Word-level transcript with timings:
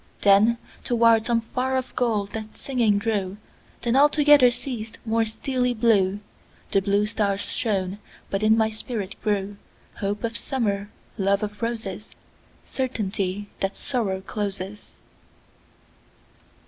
Then 0.21 0.57
toward 0.83 1.25
some 1.25 1.41
far 1.41 1.77
off 1.77 1.95
goal 1.95 2.25
that 2.33 2.55
singing 2.55 2.97
drew; 2.97 3.37
Then 3.83 3.95
altogether 3.95 4.49
ceas'd; 4.49 4.97
more 5.05 5.25
steely 5.25 5.75
blueThe 5.75 6.83
blue 6.83 7.05
stars 7.05 7.41
shone; 7.51 7.99
but 8.31 8.41
in 8.41 8.57
my 8.57 8.71
spirit 8.71 9.15
grewHope 9.23 10.23
of 10.23 10.35
Summer, 10.35 10.89
love 11.19 11.43
of 11.43 11.61
Roses, 11.61 12.13
Certainty 12.63 13.49
that 13.59 13.75
Sorrow 13.75 14.21
closes. 14.21 14.97